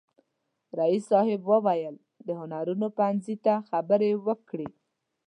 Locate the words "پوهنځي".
2.97-3.35